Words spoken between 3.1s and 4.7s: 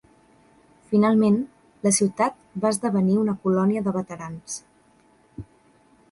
una colònia de veterans.